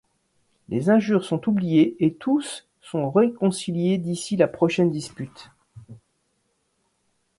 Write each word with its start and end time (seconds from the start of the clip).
Les 0.69 0.89
injures 0.89 1.23
sont 1.23 1.47
oubliées 1.47 1.95
et 2.03 2.15
tous 2.15 2.67
sont 2.81 3.11
réconciliés 3.11 3.99
d'ici 3.99 4.35
la 4.35 4.47
prochaine 4.47 4.89
dispute. 4.89 5.51